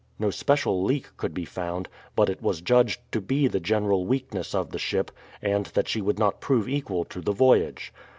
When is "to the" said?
7.05-7.33